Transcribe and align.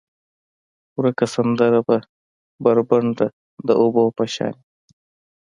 ورکه 0.97 1.25
سندره 1.35 1.81
به، 1.87 1.97
بربنډه 2.63 3.27
د 3.67 3.69
اوبو 3.81 4.03
په 4.17 4.23
شانې، 4.33 4.61